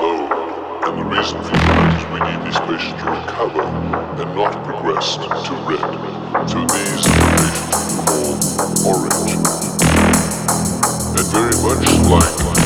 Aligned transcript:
low, 0.00 0.80
and 0.86 0.98
the 0.98 1.04
reason 1.04 1.42
for 1.42 1.50
that 1.52 1.92
is 1.96 2.04
we 2.12 2.20
need 2.24 2.40
these 2.46 2.60
patients 2.60 3.02
to 3.02 3.10
recover 3.10 3.62
and 3.62 4.34
not 4.34 4.64
progress 4.64 5.16
to 5.16 5.52
red. 5.68 5.92
So 6.48 6.58
these 6.72 7.04
patients 7.04 7.60
we 7.60 8.04
call 8.08 8.32
orange. 8.88 9.36
And 11.16 11.26
very 11.28 11.56
much 11.62 11.84
like 12.08 12.59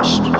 not 0.00 0.39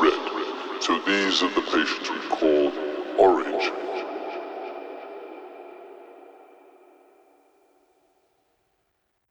red. 0.00 0.82
So 0.82 0.98
these 1.06 1.42
are 1.42 1.54
the 1.54 1.62
patients 1.62 2.10
we 2.10 2.20
call 2.36 2.72
orange 3.18 3.70